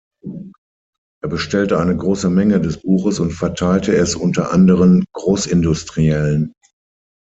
Er 1.23 1.29
bestellte 1.29 1.77
eine 1.79 1.95
große 1.95 2.31
Menge 2.31 2.59
des 2.59 2.81
Buches 2.81 3.19
und 3.19 3.33
verteilte 3.33 3.95
es 3.95 4.15
unter 4.15 4.51
anderen 4.51 5.05
Großindustriellen. 5.13 6.53